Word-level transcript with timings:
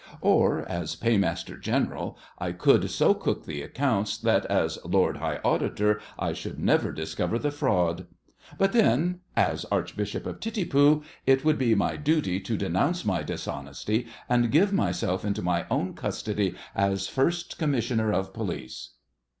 Or, 0.21 0.67
as 0.67 0.95
Paymaster 0.95 1.57
General, 1.57 2.17
I 2.39 2.53
could 2.53 2.89
so 2.89 3.13
cook 3.13 3.45
the 3.45 3.61
accounts 3.61 4.17
that, 4.17 4.47
as 4.47 4.79
Lord 4.83 5.17
High 5.17 5.39
Auditor, 5.43 6.01
I 6.17 6.33
should 6.33 6.57
never 6.59 6.91
discover 6.91 7.37
the 7.37 7.51
fraud. 7.51 8.07
But 8.57 8.71
then, 8.73 9.19
as 9.37 9.63
Archbishop 9.65 10.25
of 10.25 10.39
Titipu, 10.39 11.03
it 11.27 11.45
would 11.45 11.59
be 11.59 11.75
my 11.75 11.97
duty 11.97 12.39
to 12.39 12.57
denounce 12.57 13.05
my 13.05 13.21
dishonesty 13.21 14.07
and 14.27 14.49
give 14.49 14.73
myself 14.73 15.23
into 15.23 15.43
my 15.43 15.67
own 15.69 15.93
custody 15.93 16.55
as 16.73 17.07
first 17.07 17.59
Commissioner 17.59 18.11
of 18.11 18.33
Police. 18.33 18.95